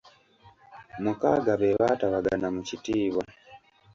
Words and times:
Mukaaga 1.03 1.53
be 1.59 1.69
baatabagana 1.79 2.47
mu 2.55 2.61
kitiibwa. 2.67 3.23